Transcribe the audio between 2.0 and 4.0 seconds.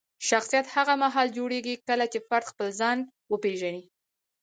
چې فرد خپل ځان وپیژني.